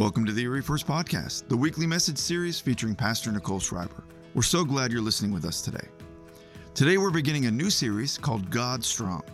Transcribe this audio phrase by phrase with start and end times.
[0.00, 4.02] Welcome to the Erie First Podcast, the weekly message series featuring Pastor Nicole Schreiber.
[4.32, 5.86] We're so glad you're listening with us today.
[6.72, 9.24] Today, we're beginning a new series called God Strong.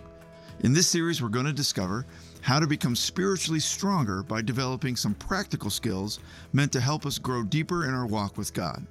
[0.65, 2.05] In this series, we're going to discover
[2.41, 6.19] how to become spiritually stronger by developing some practical skills
[6.53, 8.85] meant to help us grow deeper in our walk with God.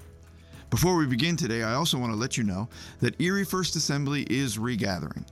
[0.69, 2.69] Before we begin today, I also want to let you know
[3.01, 5.25] that Erie First Assembly is regathering.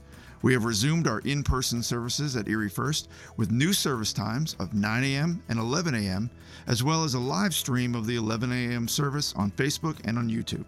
[0.44, 3.07] We have resumed our in person services at Erie First
[3.38, 5.42] with new service times of 9 a.m.
[5.47, 6.29] and 11 a.m.,
[6.68, 8.89] as well as a live stream of the 11 a.m.
[8.89, 10.65] service on Facebook and on YouTube.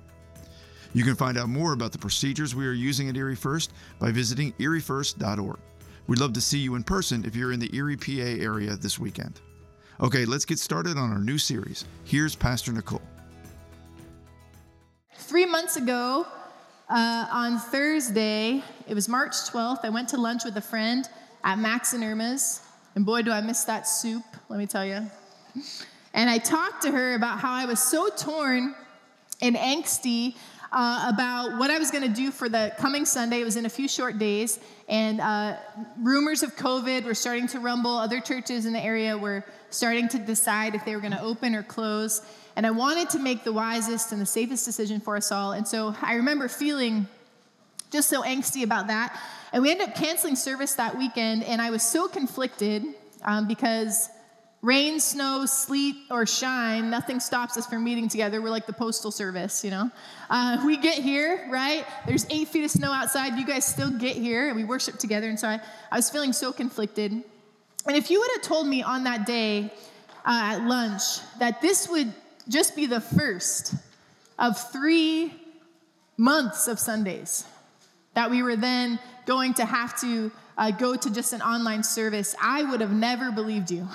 [0.94, 4.12] You can find out more about the procedures we are using at Erie First by
[4.12, 5.60] visiting eriefirst.org.
[6.08, 8.12] We'd love to see you in person if you're in the Erie, PA
[8.42, 9.42] area this weekend.
[10.00, 11.84] Okay, let's get started on our new series.
[12.05, 13.02] Here's Pastor Nicole.
[15.16, 16.26] Three months ago,
[16.90, 21.08] uh, on Thursday, it was March 12th, I went to lunch with a friend
[21.44, 22.62] at Max and Irma's.
[22.94, 25.10] And boy, do I miss that soup, let me tell you.
[26.14, 28.76] And I talked to her about how I was so torn
[29.42, 30.36] and angsty
[30.76, 33.40] uh, about what I was going to do for the coming Sunday.
[33.40, 34.59] It was in a few short days,
[34.90, 35.55] and uh,
[36.01, 37.91] rumors of COVID were starting to rumble.
[37.91, 41.55] Other churches in the area were starting to decide if they were going to open
[41.55, 42.21] or close.
[42.57, 45.53] And I wanted to make the wisest and the safest decision for us all.
[45.53, 47.07] And so I remember feeling
[47.90, 49.18] just so angsty about that.
[49.53, 52.84] And we ended up canceling service that weekend, and I was so conflicted
[53.23, 54.09] um, because
[54.66, 58.41] rain, snow, sleet, or shine, nothing stops us from meeting together.
[58.41, 59.91] We're like the postal service, you know?
[60.27, 61.85] Uh, we get here, right?
[62.08, 63.38] There's eight feet of snow outside.
[63.38, 65.30] You guys still get here, and we worship together.
[65.30, 67.12] And so I, I was feeling so conflicted.
[67.12, 69.72] And if you would have told me on that day
[70.25, 71.03] uh, at lunch
[71.38, 72.12] that this would
[72.50, 73.75] just be the first
[74.40, 75.31] of three
[76.18, 77.46] months of Sundays
[78.16, 78.97] that we were then
[79.28, 83.31] going to have to uh, go to just an online service, I would have never
[83.31, 83.88] believed you.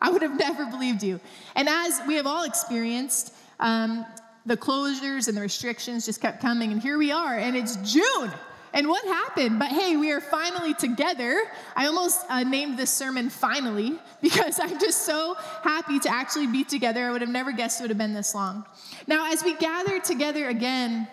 [0.00, 1.20] I would have never believed you.
[1.54, 4.06] And as we have all experienced, um,
[4.46, 8.32] the closures and the restrictions just kept coming, and here we are, and it's June.
[8.72, 9.58] And what happened?
[9.58, 11.42] But hey, we are finally together.
[11.74, 16.64] I almost uh, named this sermon Finally because I'm just so happy to actually be
[16.64, 17.04] together.
[17.04, 18.64] I would have never guessed it would have been this long.
[19.06, 21.08] Now, as we gather together again,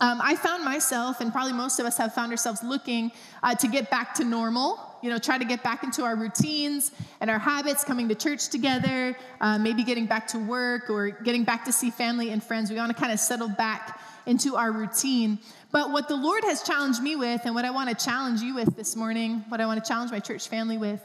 [0.00, 3.10] um, I found myself, and probably most of us have found ourselves looking
[3.42, 6.92] uh, to get back to normal, you know, try to get back into our routines
[7.20, 11.44] and our habits, coming to church together, uh, maybe getting back to work or getting
[11.44, 12.70] back to see family and friends.
[12.70, 15.38] We want to kind of settle back into our routine.
[15.70, 18.54] But what the Lord has challenged me with, and what I want to challenge you
[18.54, 21.00] with this morning, what I want to challenge my church family with,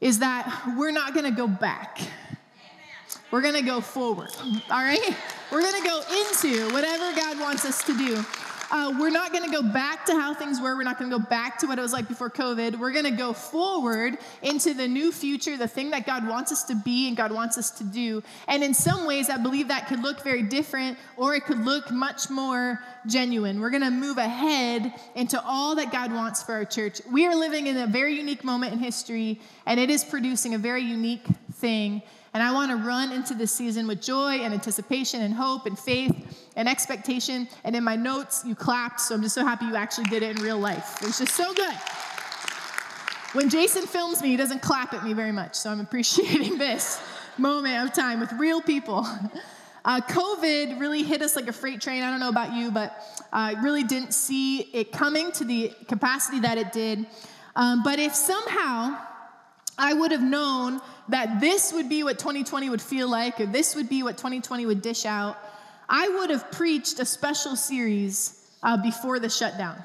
[0.00, 1.98] is that we're not going to go back.
[3.30, 4.30] We're going to go forward,
[4.70, 5.16] all right?
[5.52, 8.24] We're going to go into whatever God wants us to do.
[8.70, 10.76] Uh, we're not going to go back to how things were.
[10.76, 12.78] We're not going to go back to what it was like before COVID.
[12.78, 16.62] We're going to go forward into the new future, the thing that God wants us
[16.64, 18.22] to be and God wants us to do.
[18.46, 21.90] And in some ways, I believe that could look very different or it could look
[21.90, 23.60] much more genuine.
[23.60, 27.00] We're going to move ahead into all that God wants for our church.
[27.10, 30.58] We are living in a very unique moment in history, and it is producing a
[30.58, 32.02] very unique thing.
[32.32, 35.78] And I want to run into this season with joy and anticipation and hope and
[35.78, 37.48] faith and expectation.
[37.64, 40.36] And in my notes, you clapped, so I'm just so happy you actually did it
[40.36, 41.02] in real life.
[41.02, 41.74] It was just so good.
[43.32, 47.00] When Jason films me, he doesn't clap at me very much, so I'm appreciating this
[47.38, 49.06] moment of time with real people.
[49.84, 52.02] Uh, COVID really hit us like a freight train.
[52.02, 53.02] I don't know about you, but
[53.32, 57.06] I uh, really didn't see it coming to the capacity that it did.
[57.56, 58.98] Um, but if somehow
[59.78, 63.74] I would have known that this would be what 2020 would feel like, or this
[63.74, 65.36] would be what 2020 would dish out,
[65.88, 69.82] I would have preached a special series uh, before the shutdown.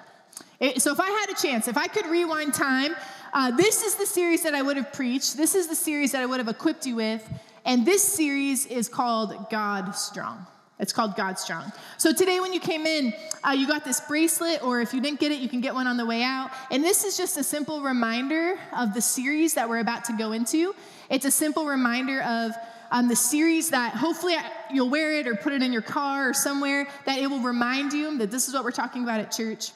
[0.60, 2.96] It, so if I had a chance, if I could rewind time,
[3.34, 5.36] uh, this is the series that I would have preached.
[5.36, 7.28] This is the series that I would have equipped you with.
[7.66, 10.46] And this series is called God Strong.
[10.78, 11.72] It's called God Strong.
[11.98, 13.14] So today, when you came in,
[13.48, 15.88] uh, you got this bracelet, or if you didn't get it, you can get one
[15.88, 16.52] on the way out.
[16.70, 20.34] And this is just a simple reminder of the series that we're about to go
[20.34, 20.76] into.
[21.10, 22.52] It's a simple reminder of
[22.92, 24.36] um, the series that hopefully
[24.72, 27.94] you'll wear it or put it in your car or somewhere that it will remind
[27.94, 29.72] you that this is what we're talking about at church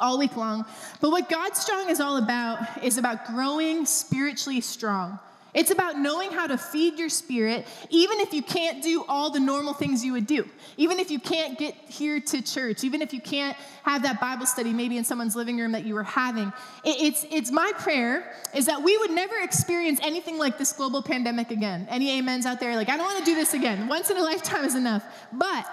[0.00, 0.64] all week long.
[1.00, 5.18] But what God Strong is all about is about growing spiritually strong.
[5.54, 9.38] It's about knowing how to feed your spirit, even if you can't do all the
[9.38, 10.48] normal things you would do.
[10.76, 14.46] Even if you can't get here to church, even if you can't have that Bible
[14.46, 16.52] study maybe in someone's living room that you were having.
[16.84, 21.52] It's, it's my prayer is that we would never experience anything like this global pandemic
[21.52, 21.86] again.
[21.88, 22.74] Any amens out there?
[22.74, 23.86] Like, I don't want to do this again.
[23.86, 25.04] Once in a lifetime is enough.
[25.32, 25.66] But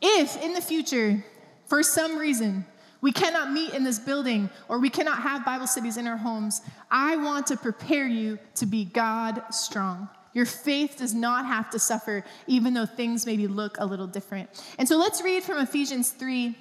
[0.00, 1.22] if in the future,
[1.66, 2.64] for some reason,
[3.02, 6.62] we cannot meet in this building or we cannot have Bible studies in our homes.
[6.90, 10.08] I want to prepare you to be God strong.
[10.32, 14.48] Your faith does not have to suffer, even though things maybe look a little different.
[14.78, 16.56] And so let's read from Ephesians 3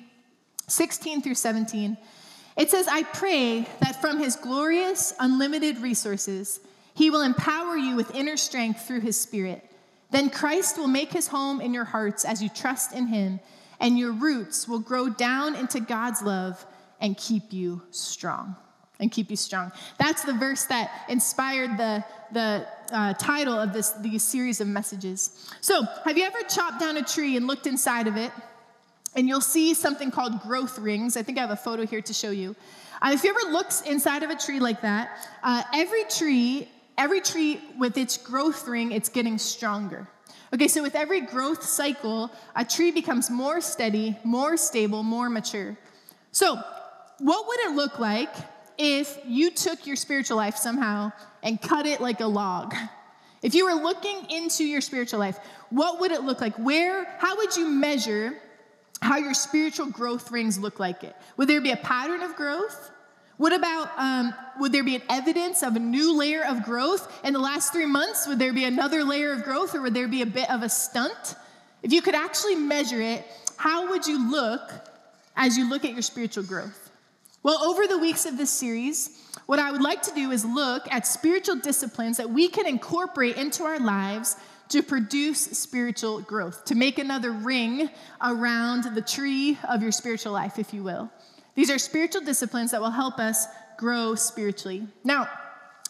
[0.68, 1.98] 16 through 17.
[2.56, 6.62] It says, I pray that from his glorious, unlimited resources,
[6.94, 9.70] he will empower you with inner strength through his spirit.
[10.12, 13.40] Then Christ will make his home in your hearts as you trust in him,
[13.82, 16.66] and your roots will grow down into God's love
[17.02, 18.56] and keep you strong.
[19.00, 19.72] And keep you strong.
[19.98, 25.52] That's the verse that inspired the, the uh, title of this these series of messages.
[25.60, 28.32] So, have you ever chopped down a tree and looked inside of it?
[29.16, 31.18] And you'll see something called growth rings.
[31.18, 32.56] I think I have a photo here to show you.
[33.02, 35.10] Uh, if you ever looked inside of a tree like that,
[35.42, 40.08] uh, every tree every tree with its growth ring, it's getting stronger.
[40.54, 45.78] Okay, so with every growth cycle, a tree becomes more steady, more stable, more mature.
[46.32, 46.62] So,
[47.20, 48.34] what would it look like
[48.78, 52.76] if you took your spiritual life somehow and cut it like a log?
[53.42, 55.40] If you were looking into your spiritual life,
[55.70, 56.56] what would it look like?
[56.58, 58.36] Where, how would you measure
[59.02, 61.16] how your spiritual growth rings look like it?
[61.38, 62.92] Would there be a pattern of growth?
[63.42, 67.34] What about, um, would there be an evidence of a new layer of growth in
[67.34, 68.28] the last three months?
[68.28, 70.70] Would there be another layer of growth or would there be a bit of a
[70.70, 71.34] stunt?
[71.82, 73.26] If you could actually measure it,
[73.58, 74.72] how would you look
[75.36, 76.92] as you look at your spiritual growth?
[77.42, 79.10] Well, over the weeks of this series,
[79.48, 83.38] what I would like to do is look at spiritual disciplines that we can incorporate
[83.38, 84.36] into our lives
[84.70, 87.90] to produce spiritual growth, to make another ring
[88.22, 91.10] around the tree of your spiritual life, if you will.
[91.56, 94.88] These are spiritual disciplines that will help us grow spiritually.
[95.04, 95.28] Now,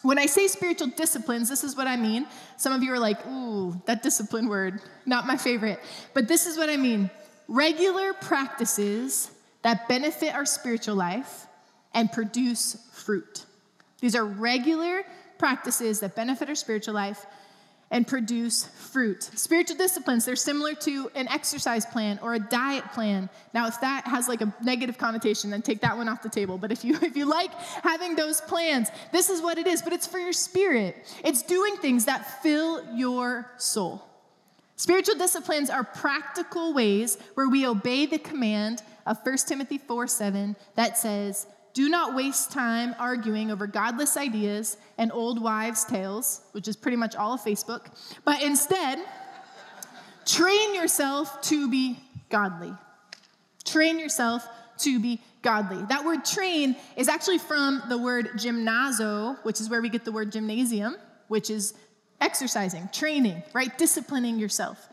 [0.02, 2.26] when I say spiritual disciplines, this is what I mean.
[2.56, 5.78] Some of you are like, ooh, that discipline word, not my favorite.
[6.12, 7.10] But this is what I mean
[7.48, 9.30] regular practices
[9.62, 11.46] that benefit our spiritual life
[11.94, 13.44] and produce fruit.
[14.00, 15.04] These are regular
[15.38, 17.26] practices that benefit our spiritual life
[17.92, 19.22] and produce fruit.
[19.22, 23.28] Spiritual disciplines, they're similar to an exercise plan or a diet plan.
[23.52, 26.56] Now, if that has like a negative connotation, then take that one off the table.
[26.56, 27.52] But if you if you like
[27.84, 30.96] having those plans, this is what it is, but it's for your spirit.
[31.22, 34.02] It's doing things that fill your soul.
[34.76, 40.56] Spiritual disciplines are practical ways where we obey the command of 1 Timothy 4 7
[40.76, 46.68] that says, do not waste time arguing over godless ideas and old wives' tales, which
[46.68, 47.86] is pretty much all of Facebook,
[48.24, 48.98] but instead,
[50.26, 51.98] train yourself to be
[52.28, 52.72] godly.
[53.64, 54.46] Train yourself
[54.78, 55.82] to be godly.
[55.88, 60.12] That word train is actually from the word gymnazo, which is where we get the
[60.12, 60.96] word gymnasium,
[61.28, 61.74] which is
[62.20, 63.76] exercising, training, right?
[63.78, 64.88] Disciplining yourself.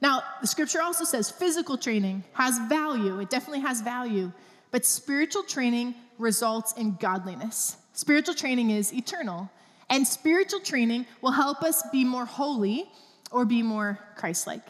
[0.00, 3.18] Now, the scripture also says physical training has value.
[3.18, 4.32] It definitely has value.
[4.70, 7.76] But spiritual training results in godliness.
[7.92, 9.50] Spiritual training is eternal,
[9.90, 12.90] and spiritual training will help us be more holy
[13.30, 14.62] or be more Christ like.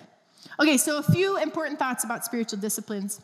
[0.61, 3.21] Okay, so a few important thoughts about spiritual disciplines.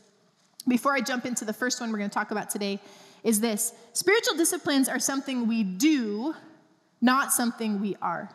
[0.67, 2.81] Before I jump into the first one we're going to talk about today,
[3.23, 6.35] is this spiritual disciplines are something we do,
[7.01, 8.31] not something we are.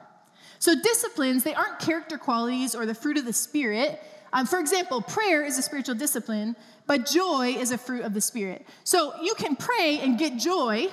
[0.60, 4.02] So, disciplines, they aren't character qualities or the fruit of the Spirit.
[4.34, 6.56] Um, for example, prayer is a spiritual discipline,
[6.88, 8.66] but joy is a fruit of the Spirit.
[8.84, 10.88] So you can pray and get joy,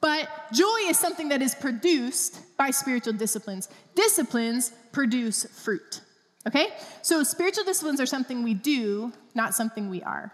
[0.00, 3.68] but joy is something that is produced by spiritual disciplines.
[3.94, 6.00] Disciplines produce fruit.
[6.46, 6.68] Okay?
[7.02, 10.32] So spiritual disciplines are something we do, not something we are.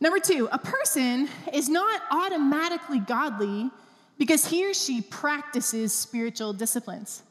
[0.00, 3.70] Number two, a person is not automatically godly
[4.18, 7.22] because he or she practices spiritual disciplines.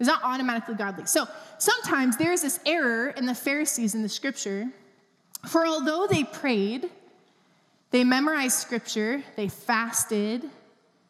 [0.00, 1.06] It's not automatically godly.
[1.06, 1.28] So
[1.58, 4.66] sometimes there's this error in the Pharisees in the scripture
[5.48, 6.90] for although they prayed,
[7.90, 10.48] they memorized scripture, they fasted,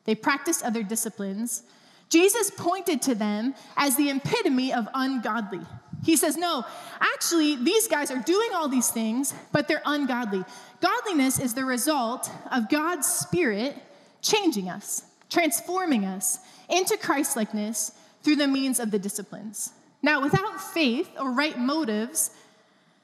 [0.05, 1.63] they practiced other disciplines,
[2.09, 5.61] Jesus pointed to them as the epitome of ungodly.
[6.05, 6.65] He says, No,
[7.01, 10.45] actually, these guys are doing all these things, but they're ungodly.
[10.81, 13.77] Godliness is the result of God's Spirit
[14.23, 17.93] changing us, transforming us into Christlikeness
[18.23, 19.73] through the means of the disciplines.
[20.03, 22.31] Now, without faith or right motives,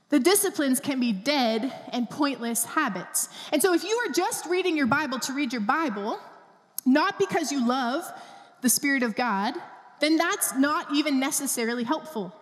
[0.09, 3.29] the disciplines can be dead and pointless habits.
[3.53, 6.19] And so, if you are just reading your Bible to read your Bible,
[6.85, 8.05] not because you love
[8.63, 9.55] the Spirit of God,
[10.01, 12.35] then that's not even necessarily helpful.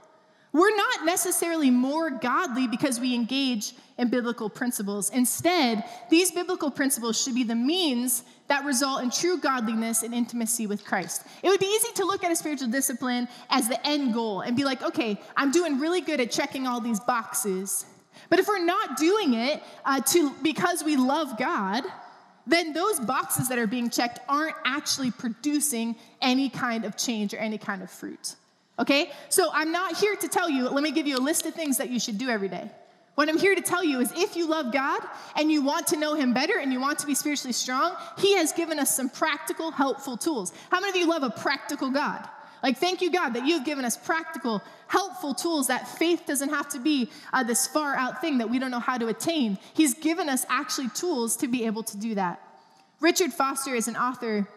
[0.53, 5.11] We're not necessarily more godly because we engage in biblical principles.
[5.11, 10.67] Instead, these biblical principles should be the means that result in true godliness and intimacy
[10.67, 11.27] with Christ.
[11.43, 14.57] It would be easy to look at a spiritual discipline as the end goal and
[14.57, 17.87] be like, okay, I'm doing really good at checking all these boxes.
[18.29, 21.85] But if we're not doing it uh, to, because we love God,
[22.47, 27.39] then those boxes that are being checked aren't actually producing any kind of change or
[27.39, 28.37] any kind of fruit.
[28.79, 29.11] Okay?
[29.31, 31.79] So I'm not here to tell you, let me give you a list of things
[31.79, 32.71] that you should do every day.
[33.15, 35.01] What I'm here to tell you is if you love God
[35.37, 38.35] and you want to know Him better and you want to be spiritually strong, He
[38.35, 40.53] has given us some practical, helpful tools.
[40.71, 42.29] How many of you love a practical God?
[42.63, 46.69] Like, thank you, God, that you've given us practical, helpful tools that faith doesn't have
[46.71, 49.59] to be uh, this far out thing that we don't know how to attain.
[49.75, 52.41] He's given us actually tools to be able to do that.
[53.01, 54.49] Richard Foster is an author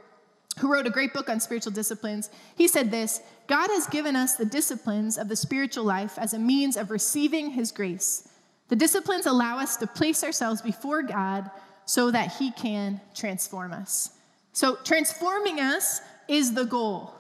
[0.60, 2.30] who wrote a great book on spiritual disciplines.
[2.56, 6.40] He said this God has given us the disciplines of the spiritual life as a
[6.40, 8.27] means of receiving His grace.
[8.70, 11.50] The disciplines allow us to place ourselves before God
[11.86, 14.12] so that He can transform us.
[14.54, 17.14] So, transforming us is the goal.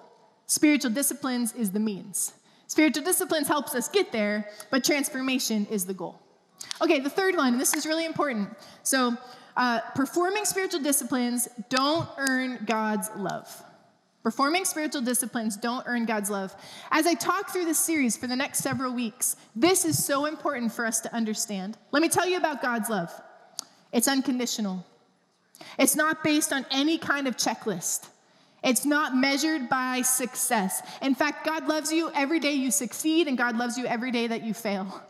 [0.47, 2.33] Spiritual disciplines is the means.
[2.67, 6.19] Spiritual disciplines helps us get there, but transformation is the goal.
[6.81, 8.49] Okay, the third one, and this is really important.
[8.83, 9.15] So,
[9.55, 13.63] uh, performing spiritual disciplines don't earn God's love.
[14.27, 16.53] Performing spiritual disciplines don't earn God's love.
[16.91, 20.73] As I talk through this series for the next several weeks, this is so important
[20.73, 21.77] for us to understand.
[21.93, 23.09] Let me tell you about God's love
[23.93, 24.85] it's unconditional,
[25.79, 28.09] it's not based on any kind of checklist.
[28.65, 30.81] It's not measured by success.
[31.01, 34.27] In fact, God loves you every day you succeed, and God loves you every day
[34.27, 35.05] that you fail.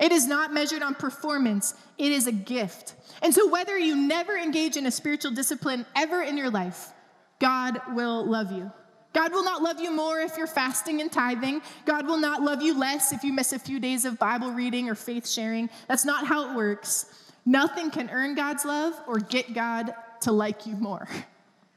[0.00, 2.94] It is not measured on performance, it is a gift.
[3.20, 6.94] And so, whether you never engage in a spiritual discipline ever in your life,
[7.38, 8.70] God will love you.
[9.12, 11.62] God will not love you more if you're fasting and tithing.
[11.86, 14.90] God will not love you less if you miss a few days of Bible reading
[14.90, 15.70] or faith sharing.
[15.88, 17.06] That's not how it works.
[17.46, 21.08] Nothing can earn God's love or get God to like you more.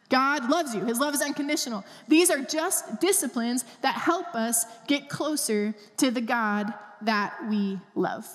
[0.09, 0.83] God loves you.
[0.83, 1.85] His love is unconditional.
[2.07, 6.73] These are just disciplines that help us get closer to the God
[7.03, 8.27] that we love.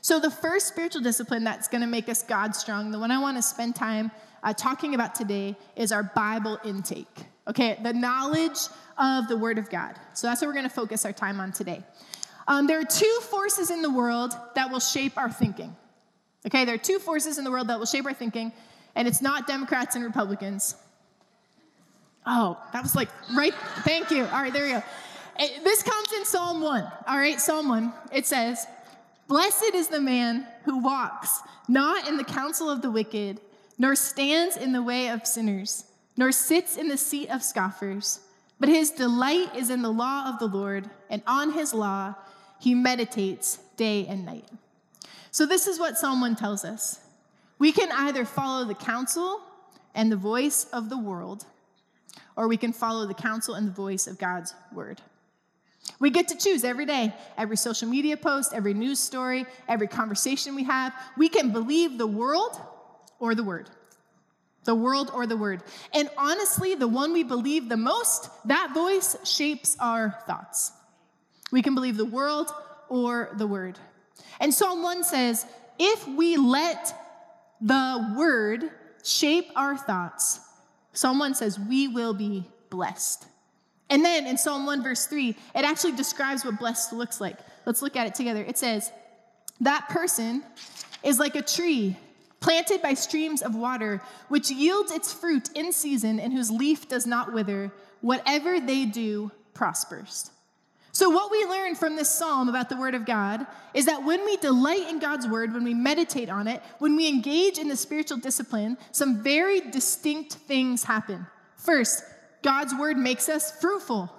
[0.00, 3.18] So, the first spiritual discipline that's going to make us God strong, the one I
[3.18, 4.10] want to spend time
[4.46, 7.26] uh, talking about today, is our Bible intake.
[7.46, 8.58] Okay, the knowledge
[8.96, 9.96] of the Word of God.
[10.14, 11.84] So, that's what we're going to focus our time on today.
[12.48, 15.76] Um, there are two forces in the world that will shape our thinking.
[16.46, 18.52] Okay, there are two forces in the world that will shape our thinking
[18.96, 20.74] and it's not Democrats and Republicans.
[22.26, 23.54] Oh, that was like right.
[23.84, 24.24] Thank you.
[24.24, 24.82] All right, there you go.
[25.38, 26.92] It, this comes in Psalm 1.
[27.06, 27.92] All right, Psalm 1.
[28.10, 28.66] It says,
[29.28, 33.40] Blessed is the man who walks not in the counsel of the wicked,
[33.78, 35.84] nor stands in the way of sinners,
[36.16, 38.20] nor sits in the seat of scoffers.
[38.58, 42.14] But his delight is in the law of the Lord, and on his law
[42.58, 44.48] he meditates day and night.
[45.30, 47.00] So, this is what Psalm 1 tells us
[47.58, 49.40] we can either follow the counsel
[49.94, 51.44] and the voice of the world,
[52.36, 55.02] or we can follow the counsel and the voice of God's word.
[55.98, 60.54] We get to choose every day, every social media post, every news story, every conversation
[60.54, 60.92] we have.
[61.16, 62.60] We can believe the world
[63.18, 63.70] or the word.
[64.64, 65.62] The world or the word.
[65.94, 70.72] And honestly, the one we believe the most, that voice shapes our thoughts.
[71.52, 72.50] We can believe the world
[72.88, 73.78] or the word.
[74.40, 75.46] And Psalm 1 says,
[75.78, 76.94] if we let
[77.60, 78.70] the word
[79.04, 80.40] shape our thoughts,
[80.92, 83.26] Psalm 1 says, we will be blessed.
[83.88, 87.38] And then in Psalm 1, verse 3, it actually describes what blessed looks like.
[87.66, 88.42] Let's look at it together.
[88.42, 88.90] It says,
[89.60, 90.42] That person
[91.02, 91.96] is like a tree
[92.40, 97.06] planted by streams of water, which yields its fruit in season and whose leaf does
[97.06, 97.72] not wither.
[98.00, 100.30] Whatever they do prospers.
[100.92, 104.24] So, what we learn from this psalm about the Word of God is that when
[104.24, 107.76] we delight in God's Word, when we meditate on it, when we engage in the
[107.76, 111.26] spiritual discipline, some very distinct things happen.
[111.56, 112.02] First,
[112.42, 114.10] God's Word makes us fruitful.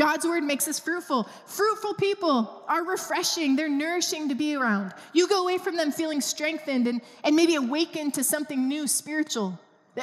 [0.00, 1.28] God's word makes us fruitful.
[1.44, 4.94] Fruitful people are refreshing, they're nourishing to be around.
[5.12, 9.60] You go away from them feeling strengthened and, and maybe awakened to something new spiritual.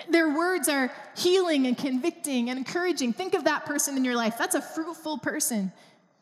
[0.07, 3.11] Their words are healing and convicting and encouraging.
[3.11, 4.37] Think of that person in your life.
[4.37, 5.71] That's a fruitful person.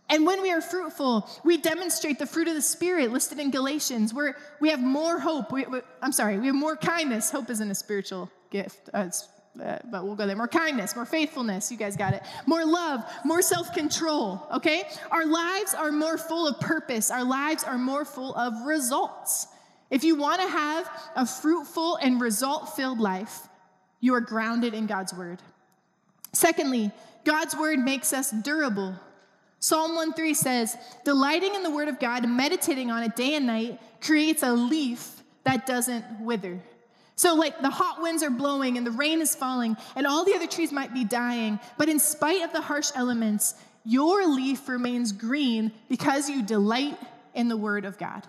[0.08, 4.14] And when we are fruitful, we demonstrate the fruit of the Spirit listed in Galatians.
[4.14, 5.52] Where we have more hope.
[5.52, 7.30] We, we, I'm sorry, we have more kindness.
[7.30, 9.10] Hope isn't a spiritual gift, uh,
[9.64, 10.36] uh, but we'll go there.
[10.36, 11.72] More kindness, more faithfulness.
[11.72, 12.24] You guys got it.
[12.46, 14.84] More love, more self control, okay?
[15.12, 19.48] Our lives are more full of purpose, our lives are more full of results.
[19.90, 23.48] If you want to have a fruitful and result filled life,
[24.00, 25.42] you are grounded in God's word.
[26.34, 26.92] Secondly,
[27.24, 28.96] God's word makes us durable.
[29.60, 33.80] Psalm 1:3 says, "Delighting in the word of God meditating on it day and night
[34.02, 36.62] creates a leaf that doesn't wither."
[37.18, 40.36] So, like the hot winds are blowing and the rain is falling, and all the
[40.36, 43.56] other trees might be dying, but in spite of the harsh elements,
[43.86, 46.98] your leaf remains green because you delight
[47.34, 48.28] in the word of God.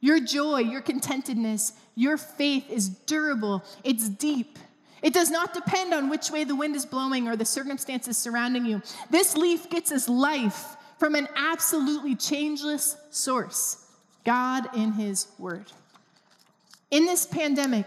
[0.00, 4.58] Your joy, your contentedness, your faith is durable, it's deep,
[5.04, 8.64] It does not depend on which way the wind is blowing or the circumstances surrounding
[8.64, 8.80] you.
[9.10, 13.86] This leaf gets its life from an absolutely changeless source
[14.24, 15.70] God in His Word.
[16.94, 17.86] In this pandemic,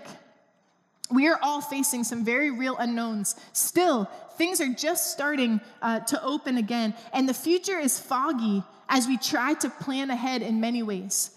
[1.10, 3.38] we are all facing some very real unknowns.
[3.54, 4.04] Still,
[4.38, 9.16] things are just starting uh, to open again, and the future is foggy as we
[9.16, 11.32] try to plan ahead in many ways.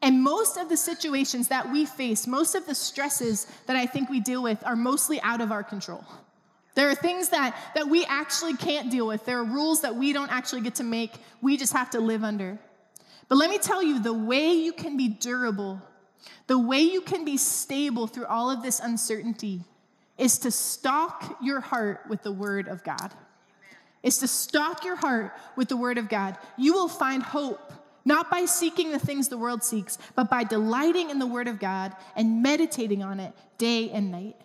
[0.00, 4.08] And most of the situations that we face, most of the stresses that I think
[4.08, 6.04] we deal with, are mostly out of our control.
[6.76, 9.24] There are things that, that we actually can't deal with.
[9.26, 11.14] There are rules that we don't actually get to make.
[11.42, 12.60] We just have to live under.
[13.26, 15.82] But let me tell you the way you can be durable,
[16.46, 19.62] the way you can be stable through all of this uncertainty
[20.16, 23.12] is to stock your heart with the Word of God.
[24.02, 26.36] Is to stock your heart with the Word of God.
[26.56, 27.72] You will find hope
[28.04, 31.58] not by seeking the things the world seeks, but by delighting in the Word of
[31.58, 34.36] God and meditating on it day and night.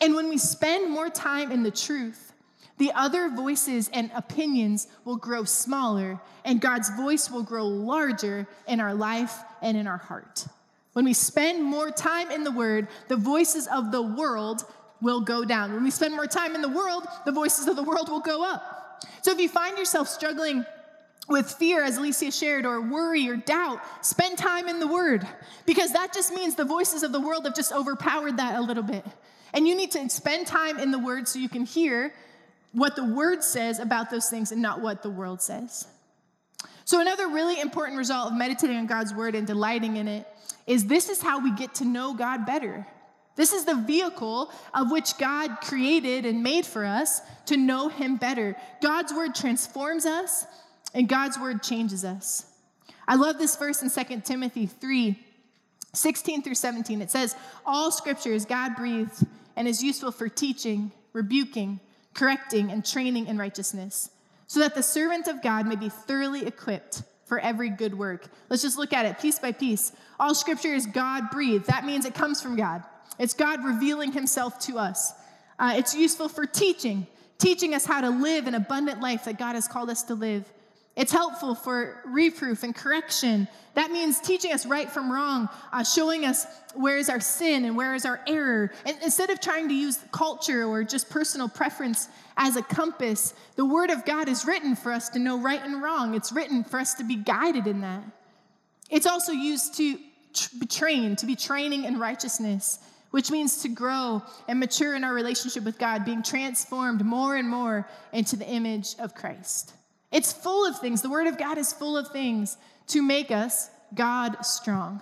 [0.00, 2.32] And when we spend more time in the truth,
[2.78, 8.80] the other voices and opinions will grow smaller, and God's voice will grow larger in
[8.80, 10.46] our life and in our heart.
[10.94, 14.64] When we spend more time in the Word, the voices of the world
[15.02, 15.74] will go down.
[15.74, 18.44] When we spend more time in the world, the voices of the world will go
[18.44, 19.04] up.
[19.22, 20.64] So if you find yourself struggling
[21.28, 25.26] with fear, as Alicia shared, or worry or doubt, spend time in the Word
[25.66, 28.82] because that just means the voices of the world have just overpowered that a little
[28.82, 29.04] bit.
[29.52, 32.14] And you need to spend time in the Word so you can hear
[32.72, 35.88] what the Word says about those things and not what the world says.
[36.84, 40.26] So, another really important result of meditating on God's Word and delighting in it
[40.66, 42.86] is this is how we get to know God better.
[43.36, 48.16] This is the vehicle of which God created and made for us to know Him
[48.16, 48.56] better.
[48.80, 50.46] God's Word transforms us
[50.94, 52.46] and God's word changes us.
[53.06, 55.18] I love this verse in 2 Timothy 3
[55.92, 57.02] 16 through 17.
[57.02, 61.78] It says, All scripture is God breathed and is useful for teaching, rebuking,
[62.14, 64.10] correcting, and training in righteousness,
[64.48, 68.28] so that the servant of God may be thoroughly equipped for every good work.
[68.48, 69.92] Let's just look at it piece by piece.
[70.20, 71.66] All scripture is God breathed.
[71.66, 72.82] That means it comes from God,
[73.18, 75.12] it's God revealing himself to us.
[75.58, 77.06] Uh, it's useful for teaching,
[77.38, 80.50] teaching us how to live an abundant life that God has called us to live.
[80.96, 83.48] It's helpful for reproof and correction.
[83.74, 87.76] That means teaching us right from wrong, uh, showing us where is our sin and
[87.76, 88.72] where is our error.
[88.86, 93.64] And instead of trying to use culture or just personal preference as a compass, the
[93.64, 96.14] Word of God is written for us to know right and wrong.
[96.14, 98.02] It's written for us to be guided in that.
[98.90, 99.98] It's also used to
[100.58, 102.80] be trained, to be training in righteousness,
[103.12, 107.48] which means to grow and mature in our relationship with God, being transformed more and
[107.48, 109.74] more into the image of Christ.
[110.10, 111.02] It's full of things.
[111.02, 112.56] The Word of God is full of things
[112.88, 115.00] to make us God strong,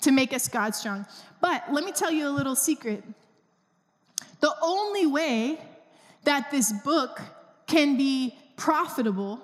[0.00, 1.06] to make us God strong.
[1.40, 3.04] But let me tell you a little secret.
[4.40, 5.60] The only way
[6.24, 7.20] that this book
[7.66, 9.40] can be profitable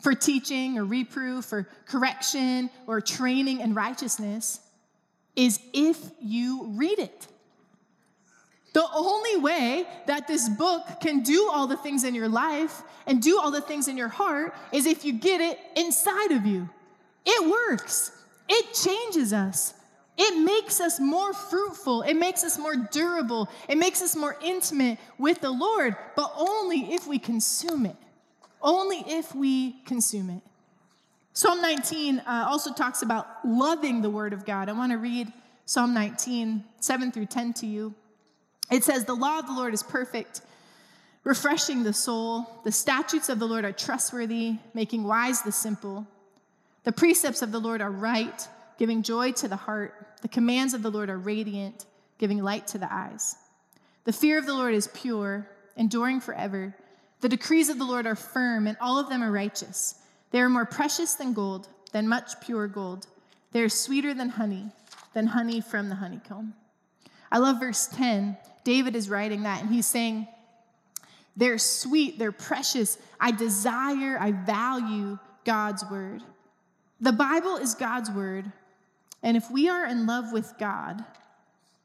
[0.00, 4.60] for teaching or reproof or correction or training in righteousness
[5.34, 7.26] is if you read it.
[8.72, 13.22] The only way that this book can do all the things in your life and
[13.22, 16.68] do all the things in your heart is if you get it inside of you.
[17.24, 18.12] It works,
[18.48, 19.72] it changes us.
[20.18, 22.02] It makes us more fruitful.
[22.02, 23.48] It makes us more durable.
[23.68, 27.96] It makes us more intimate with the Lord, but only if we consume it.
[28.62, 30.42] Only if we consume it.
[31.34, 34.70] Psalm 19 uh, also talks about loving the Word of God.
[34.70, 35.30] I want to read
[35.66, 37.94] Psalm 19, 7 through 10 to you.
[38.70, 40.40] It says, The law of the Lord is perfect,
[41.24, 42.46] refreshing the soul.
[42.64, 46.06] The statutes of the Lord are trustworthy, making wise the simple.
[46.84, 48.48] The precepts of the Lord are right,
[48.78, 50.05] giving joy to the heart.
[50.22, 51.86] The commands of the Lord are radiant,
[52.18, 53.36] giving light to the eyes.
[54.04, 56.74] The fear of the Lord is pure, enduring forever.
[57.20, 59.96] The decrees of the Lord are firm, and all of them are righteous.
[60.30, 63.06] They are more precious than gold, than much pure gold.
[63.52, 64.70] They are sweeter than honey,
[65.14, 66.54] than honey from the honeycomb.
[67.30, 68.36] I love verse 10.
[68.64, 70.26] David is writing that, and he's saying,
[71.36, 72.98] They're sweet, they're precious.
[73.20, 76.22] I desire, I value God's word.
[77.00, 78.50] The Bible is God's word,
[79.22, 81.04] and if we are in love with God,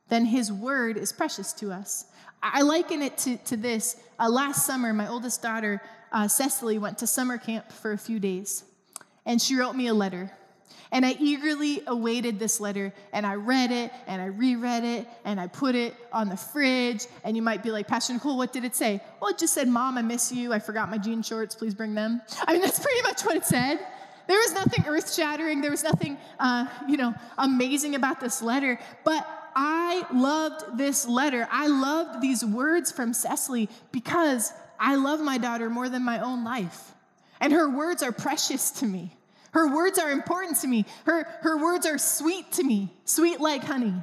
[0.10, 2.06] then his word is precious to us.
[2.44, 3.96] I liken it to, to this.
[4.20, 8.20] Uh, last summer, my oldest daughter, uh, Cecily, went to summer camp for a few
[8.20, 8.64] days,
[9.26, 10.32] and she wrote me a letter.
[10.94, 15.40] And I eagerly awaited this letter, and I read it, and I reread it, and
[15.40, 17.06] I put it on the fridge.
[17.24, 19.00] And you might be like, Pastor Nicole, what did it say?
[19.22, 20.52] Well, it just said, Mom, I miss you.
[20.52, 21.56] I forgot my jean shorts.
[21.56, 22.22] Please bring them.
[22.46, 23.80] I mean, that's pretty much what it said.
[24.28, 25.62] There was nothing earth shattering.
[25.62, 28.80] There was nothing, uh, you know, amazing about this letter.
[29.04, 31.48] But I loved this letter.
[31.52, 36.44] I loved these words from Cecily because I love my daughter more than my own
[36.44, 36.94] life.
[37.40, 39.16] And her words are precious to me.
[39.52, 40.86] Her words are important to me.
[41.06, 43.94] Her, her words are sweet to me, sweet like honey.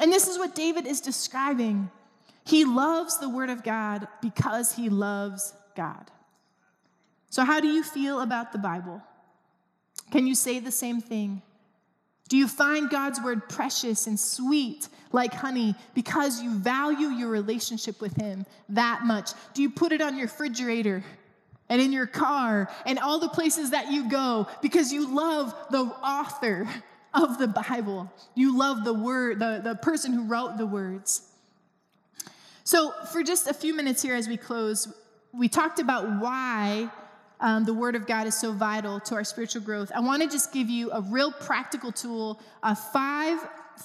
[0.00, 1.90] And this is what David is describing.
[2.44, 6.10] He loves the word of God because he loves God.
[7.30, 9.02] So, how do you feel about the Bible?
[10.10, 11.42] Can you say the same thing?
[12.28, 18.00] Do you find God's word precious and sweet like honey because you value your relationship
[18.00, 19.30] with Him that much?
[19.52, 21.04] Do you put it on your refrigerator
[21.68, 25.82] and in your car and all the places that you go because you love the
[25.82, 26.66] author
[27.12, 28.10] of the Bible?
[28.34, 31.28] You love the word, the, the person who wrote the words.
[32.66, 34.88] So, for just a few minutes here as we close,
[35.34, 36.90] we talked about why
[37.44, 40.28] um, the Word of God is so vital to our spiritual growth, I want to
[40.28, 43.38] just give you a real practical tool of five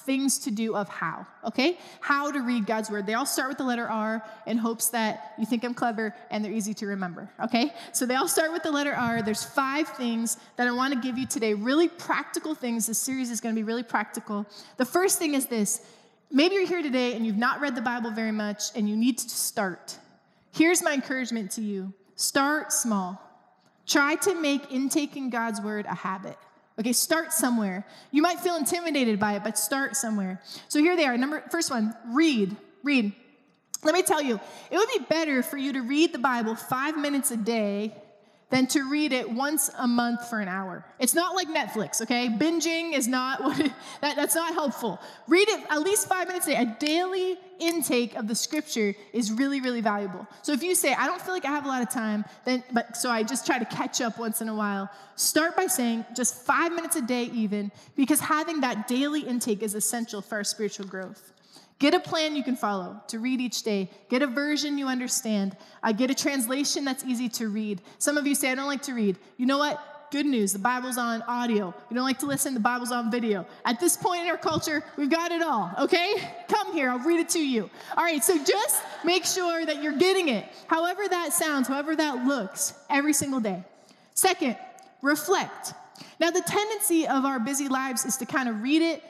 [0.06, 1.76] things to do of how, okay?
[2.00, 3.04] How to read God's Word.
[3.04, 6.42] They all start with the letter R in hopes that you think I'm clever and
[6.42, 7.74] they're easy to remember, okay?
[7.92, 9.20] So they all start with the letter R.
[9.20, 12.86] There's five things that I want to give you today, really practical things.
[12.86, 14.46] This series is going to be really practical.
[14.78, 15.84] The first thing is this
[16.30, 19.18] maybe you're here today and you've not read the Bible very much and you need
[19.18, 19.98] to start.
[20.50, 23.26] Here's my encouragement to you start small.
[23.90, 26.38] Try to make intaking God's word a habit.
[26.78, 27.84] Okay, start somewhere.
[28.12, 30.40] You might feel intimidated by it, but start somewhere.
[30.68, 31.18] So here they are.
[31.18, 32.56] Number first one, read.
[32.84, 33.12] Read.
[33.82, 34.38] Let me tell you,
[34.70, 37.92] it would be better for you to read the Bible 5 minutes a day
[38.50, 40.84] than to read it once a month for an hour.
[40.98, 42.28] It's not like Netflix, okay?
[42.28, 45.00] Binging is not what it, that, that's not helpful.
[45.28, 46.56] Read it at least five minutes a day.
[46.56, 50.26] A daily intake of the scripture is really, really valuable.
[50.42, 52.64] So if you say, I don't feel like I have a lot of time, then
[52.72, 56.04] but so I just try to catch up once in a while, start by saying
[56.16, 60.44] just five minutes a day, even, because having that daily intake is essential for our
[60.44, 61.32] spiritual growth.
[61.80, 63.90] Get a plan you can follow to read each day.
[64.10, 65.56] Get a version you understand.
[65.82, 67.80] Uh, get a translation that's easy to read.
[67.98, 69.16] Some of you say, I don't like to read.
[69.38, 69.82] You know what?
[70.10, 71.72] Good news, the Bible's on audio.
[71.88, 73.46] You don't like to listen, the Bible's on video.
[73.64, 76.14] At this point in our culture, we've got it all, okay?
[76.48, 77.70] Come here, I'll read it to you.
[77.96, 82.26] All right, so just make sure that you're getting it, however that sounds, however that
[82.26, 83.62] looks, every single day.
[84.14, 84.56] Second,
[85.00, 85.74] reflect.
[86.18, 89.04] Now, the tendency of our busy lives is to kind of read it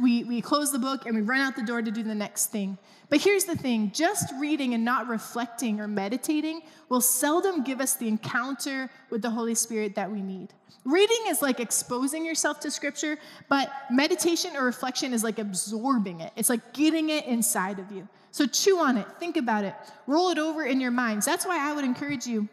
[0.00, 2.46] we, we close the book and we run out the door to do the next
[2.46, 2.78] thing.
[3.10, 7.94] But here's the thing just reading and not reflecting or meditating will seldom give us
[7.94, 10.52] the encounter with the Holy Spirit that we need.
[10.84, 16.32] Reading is like exposing yourself to Scripture, but meditation or reflection is like absorbing it.
[16.36, 18.08] It's like getting it inside of you.
[18.30, 19.74] So chew on it, think about it,
[20.06, 21.26] roll it over in your minds.
[21.26, 22.48] That's why I would encourage you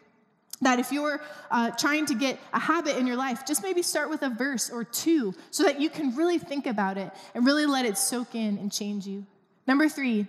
[0.61, 4.09] that if you're uh, trying to get a habit in your life, just maybe start
[4.09, 7.65] with a verse or two so that you can really think about it and really
[7.65, 9.25] let it soak in and change you.
[9.67, 10.27] Number three,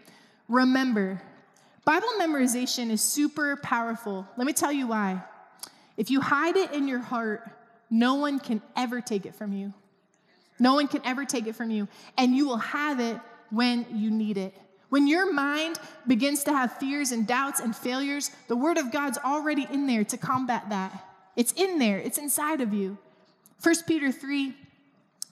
[0.48, 1.22] remember.
[1.84, 4.26] Bible memorization is super powerful.
[4.36, 5.22] Let me tell you why.
[5.96, 7.48] If you hide it in your heart,
[7.88, 9.72] no one can ever take it from you.
[10.58, 11.86] No one can ever take it from you,
[12.16, 14.54] and you will have it when you need it.
[14.88, 19.18] When your mind begins to have fears and doubts and failures, the Word of God's
[19.18, 21.04] already in there to combat that.
[21.34, 22.96] It's in there, it's inside of you.
[23.62, 24.54] 1 Peter 3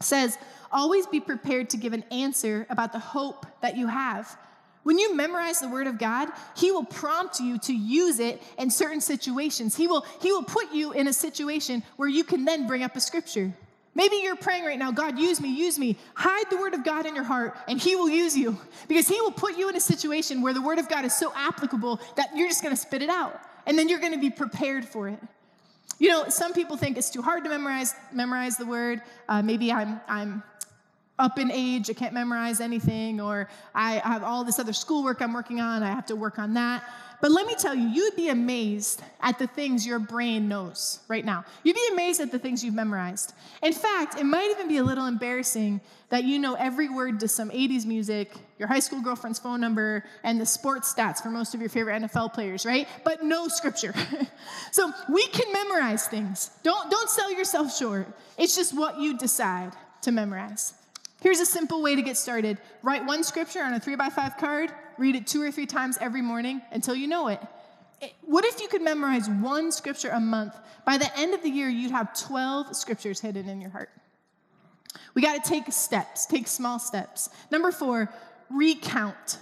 [0.00, 0.38] says,
[0.72, 4.36] Always be prepared to give an answer about the hope that you have.
[4.82, 8.70] When you memorize the word of God, he will prompt you to use it in
[8.70, 9.76] certain situations.
[9.76, 12.94] He will, he will put you in a situation where you can then bring up
[12.94, 13.54] a scripture.
[13.94, 15.96] Maybe you're praying right now, God, use me, use me.
[16.14, 19.20] Hide the word of God in your heart, and He will use you because He
[19.20, 22.30] will put you in a situation where the word of God is so applicable that
[22.34, 25.08] you're just going to spit it out, and then you're going to be prepared for
[25.08, 25.18] it.
[25.98, 29.00] You know, some people think it's too hard to memorize memorize the word.
[29.28, 30.42] Uh, maybe I'm I'm
[31.18, 35.32] up in age, I can't memorize anything, or I have all this other schoolwork I'm
[35.32, 36.82] working on, I have to work on that.
[37.24, 41.24] But let me tell you, you'd be amazed at the things your brain knows right
[41.24, 41.46] now.
[41.62, 43.32] You'd be amazed at the things you've memorized.
[43.62, 47.28] In fact, it might even be a little embarrassing that you know every word to
[47.28, 51.54] some 80s music, your high school girlfriend's phone number, and the sports stats for most
[51.54, 52.86] of your favorite NFL players, right?
[53.04, 53.94] But no scripture.
[54.70, 56.50] so we can memorize things.
[56.62, 58.06] Don't, don't sell yourself short.
[58.36, 60.74] It's just what you decide to memorize.
[61.22, 64.36] Here's a simple way to get started write one scripture on a three by five
[64.36, 67.40] card, read it two or three times every morning until you know it.
[68.22, 70.54] What if you could memorize one scripture a month?
[70.84, 73.90] By the end of the year, you'd have 12 scriptures hidden in your heart.
[75.14, 77.30] We got to take steps, take small steps.
[77.50, 78.12] Number four,
[78.50, 79.38] recount.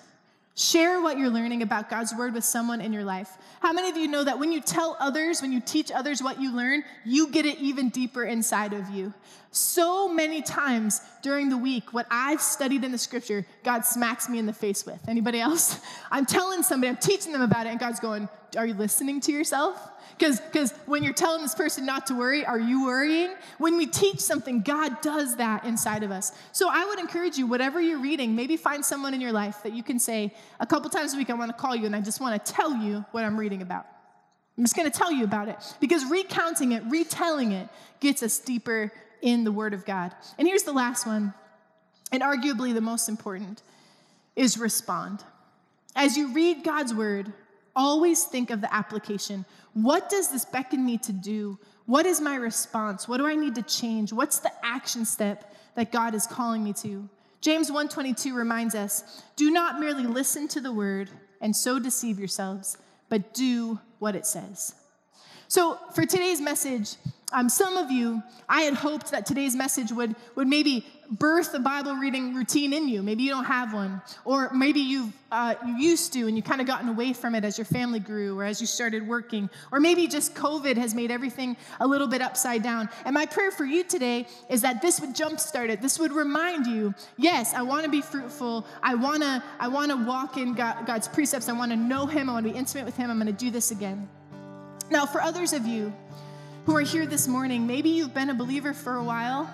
[0.55, 3.39] Share what you're learning about God's word with someone in your life.
[3.61, 6.41] How many of you know that when you tell others, when you teach others what
[6.41, 9.15] you learn, you get it even deeper inside of you?
[9.51, 14.39] So many times during the week, what I've studied in the scripture, God smacks me
[14.39, 15.09] in the face with.
[15.09, 15.81] Anybody else?
[16.11, 19.33] I'm telling somebody, I'm teaching them about it, and God's going, Are you listening to
[19.33, 19.92] yourself?
[20.19, 23.35] Because when you're telling this person not to worry, are you worrying?
[23.59, 26.33] When we teach something, God does that inside of us.
[26.53, 29.73] So I would encourage you, whatever you're reading, maybe find someone in your life that
[29.73, 32.01] you can say, a couple times a week, I want to call you and I
[32.01, 33.87] just want to tell you what I'm reading about.
[34.57, 37.69] I'm just going to tell you about it because recounting it, retelling it,
[38.01, 40.13] gets us deeper in the Word of God.
[40.39, 41.33] And here's the last one,
[42.11, 43.63] and arguably the most important,
[44.37, 45.25] is respond.
[45.97, 47.33] As you read God's Word,
[47.75, 49.45] always think of the application.
[49.75, 51.59] What does this beckon me to do?
[51.87, 53.09] What is my response?
[53.09, 54.13] What do I need to change?
[54.13, 57.09] What's the action step that God is calling me to?
[57.41, 62.77] James 1:22 reminds us, "Do not merely listen to the word and so deceive yourselves,
[63.09, 64.75] but do what it says."
[65.49, 66.97] So, for today's message,
[67.33, 71.59] um, some of you, I had hoped that today's message would, would maybe birth a
[71.59, 73.03] Bible reading routine in you.
[73.03, 74.01] Maybe you don't have one.
[74.25, 77.45] Or maybe you've, uh, you used to and you kind of gotten away from it
[77.45, 79.51] as your family grew or as you started working.
[79.71, 82.89] Or maybe just COVID has made everything a little bit upside down.
[83.05, 85.83] And my prayer for you today is that this would jumpstart it.
[85.83, 88.67] This would remind you yes, I want to be fruitful.
[88.83, 91.49] I want to I wanna walk in God, God's precepts.
[91.51, 92.31] I want to know Him.
[92.31, 93.11] I want to be intimate with Him.
[93.11, 94.09] I'm going to do this again.
[94.91, 95.93] Now, for others of you,
[96.65, 99.51] who are here this morning, maybe you've been a believer for a while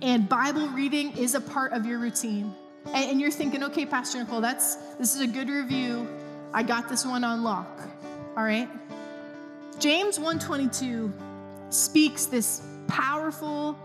[0.00, 2.54] and Bible reading is a part of your routine.
[2.94, 6.08] And, you're thinking, okay, Pastor Nicole, that's this is a good review.
[6.54, 7.80] I got this one on lock.
[8.36, 8.68] All right.
[9.78, 11.12] James 122
[11.70, 13.76] speaks this powerful,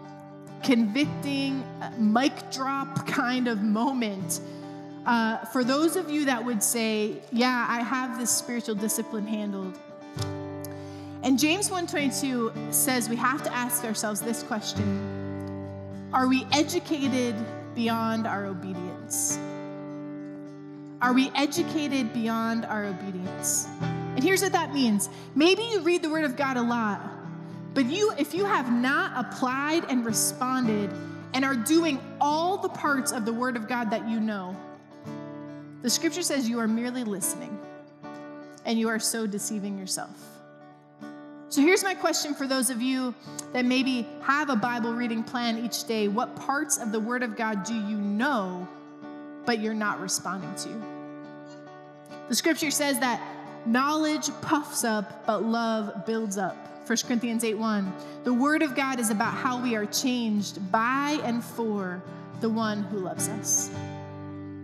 [0.63, 1.65] convicting,
[1.97, 4.39] mic drop kind of moment.
[5.05, 9.77] Uh, for those of you that would say, yeah, I have this spiritual discipline handled.
[11.23, 15.22] And James 122 says we have to ask ourselves this question
[16.13, 17.35] Are we educated
[17.73, 19.39] beyond our obedience?
[21.01, 23.67] Are we educated beyond our obedience?
[23.81, 25.09] And here's what that means.
[25.33, 27.01] Maybe you read the word of God a lot,
[27.73, 30.91] but you if you have not applied and responded
[31.33, 34.55] and are doing all the parts of the word of God that you know,
[35.81, 37.57] the scripture says you are merely listening
[38.65, 40.32] and you are so deceiving yourself.
[41.53, 43.13] So here's my question for those of you
[43.51, 46.07] that maybe have a Bible reading plan each day.
[46.07, 48.67] What parts of the Word of God do you know,
[49.45, 50.69] but you're not responding to?
[52.27, 53.21] The scripture says that
[53.67, 56.57] knowledge puffs up, but love builds up.
[56.87, 57.93] 1 Corinthians 8 1.
[58.23, 62.01] The Word of God is about how we are changed by and for
[62.41, 63.69] the one who loves us.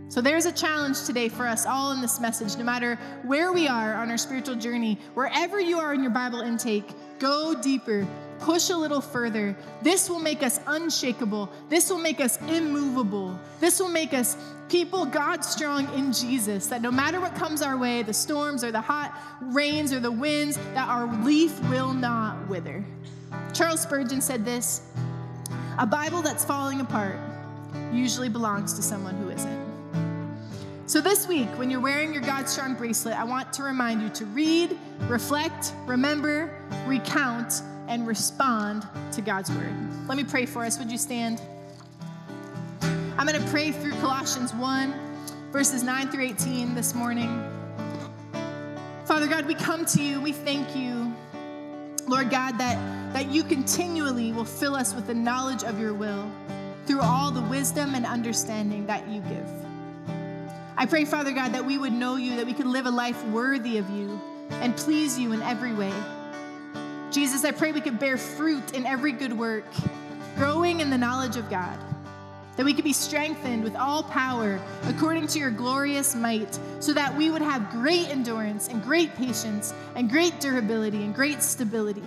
[0.10, 3.68] So there's a challenge today for us all in this message, no matter where we
[3.68, 8.08] are on our spiritual journey, wherever you are in your Bible intake, go deeper,
[8.40, 9.56] push a little further.
[9.84, 11.48] This will make us unshakable.
[11.70, 13.40] This will make us immovable.
[13.60, 14.36] This will make us
[14.68, 18.72] people God strong in Jesus, that no matter what comes our way, the storms or
[18.72, 22.84] the hot rains or the winds, that our leaf will not wither.
[23.54, 24.82] Charles Spurgeon said this
[25.78, 27.20] A Bible that's falling apart
[27.94, 29.59] usually belongs to someone who isn't.
[30.90, 34.10] So, this week, when you're wearing your God Strong bracelet, I want to remind you
[34.10, 36.52] to read, reflect, remember,
[36.88, 39.72] recount, and respond to God's word.
[40.08, 40.80] Let me pray for us.
[40.80, 41.44] Would you stand?
[42.82, 44.96] I'm going to pray through Colossians 1,
[45.52, 47.48] verses 9 through 18 this morning.
[49.06, 50.20] Father God, we come to you.
[50.20, 51.14] We thank you,
[52.08, 56.32] Lord God, that, that you continually will fill us with the knowledge of your will
[56.88, 59.69] through all the wisdom and understanding that you give.
[60.80, 63.22] I pray, Father God, that we would know you, that we could live a life
[63.26, 64.18] worthy of you
[64.62, 65.92] and please you in every way.
[67.12, 69.66] Jesus, I pray we could bear fruit in every good work,
[70.38, 71.78] growing in the knowledge of God,
[72.56, 77.14] that we could be strengthened with all power according to your glorious might, so that
[77.14, 82.04] we would have great endurance and great patience and great durability and great stability.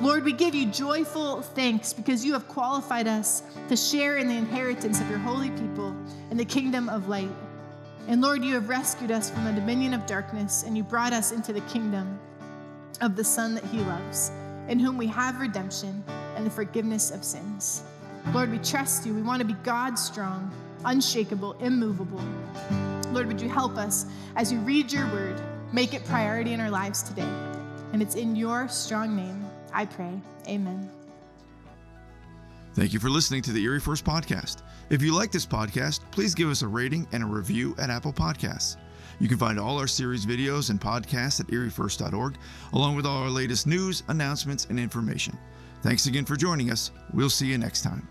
[0.00, 4.34] Lord, we give you joyful thanks because you have qualified us to share in the
[4.34, 5.94] inheritance of your holy people
[6.30, 7.28] in the kingdom of light.
[8.08, 11.32] And Lord, you have rescued us from the dominion of darkness, and you brought us
[11.32, 12.18] into the kingdom
[13.00, 14.30] of the Son that He loves,
[14.68, 16.02] in whom we have redemption
[16.36, 17.82] and the forgiveness of sins.
[18.32, 19.14] Lord, we trust you.
[19.14, 20.50] We want to be God strong,
[20.84, 22.22] unshakable, immovable.
[23.12, 25.40] Lord, would you help us as we read your word,
[25.72, 27.28] make it priority in our lives today?
[27.92, 30.20] And it's in your strong name I pray.
[30.48, 30.99] Amen.
[32.80, 34.62] Thank you for listening to the Erie First Podcast.
[34.88, 38.10] If you like this podcast, please give us a rating and a review at Apple
[38.10, 38.78] Podcasts.
[39.18, 42.38] You can find all our series videos and podcasts at eriefirst.org,
[42.72, 45.36] along with all our latest news, announcements, and information.
[45.82, 46.90] Thanks again for joining us.
[47.12, 48.08] We'll see you next time.